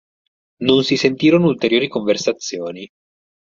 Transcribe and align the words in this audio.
Non 0.61 0.83
si 0.83 0.97
sentirono 0.97 1.45
ulteriori 1.45 1.87
conversazioni. 1.87 2.89